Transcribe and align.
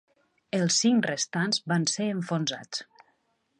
Els 0.59 0.77
cinc 0.85 1.09
restants 1.09 1.61
van 1.73 1.87
ser 1.93 2.09
enfonsats. 2.17 2.85